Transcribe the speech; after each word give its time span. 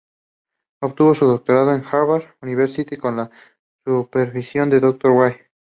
Obtuvo 0.81 1.13
su 1.13 1.25
doctorado 1.27 1.75
en 1.75 1.85
Harvard 1.85 2.23
University 2.41 2.97
con 2.97 3.17
la 3.17 3.29
supervisión 3.85 4.71
del 4.71 4.81
Dr. 4.81 5.13
Gray. 5.15 5.35